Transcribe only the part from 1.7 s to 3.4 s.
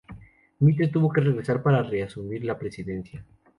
reasumir la presidencia.